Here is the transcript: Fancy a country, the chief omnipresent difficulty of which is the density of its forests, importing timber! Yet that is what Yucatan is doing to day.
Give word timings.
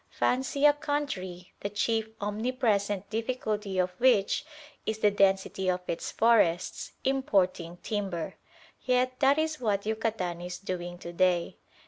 Fancy 0.09 0.65
a 0.65 0.73
country, 0.73 1.53
the 1.59 1.69
chief 1.69 2.09
omnipresent 2.19 3.07
difficulty 3.11 3.77
of 3.77 3.91
which 3.99 4.43
is 4.83 4.97
the 4.97 5.11
density 5.11 5.69
of 5.69 5.81
its 5.85 6.11
forests, 6.11 6.93
importing 7.03 7.77
timber! 7.83 8.33
Yet 8.81 9.19
that 9.19 9.37
is 9.37 9.59
what 9.61 9.85
Yucatan 9.85 10.41
is 10.41 10.57
doing 10.57 10.97
to 10.97 11.13
day. 11.13 11.57